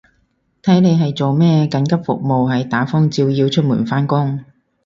[0.63, 4.43] 睇你係做咩，緊急服務係打風照要出門返工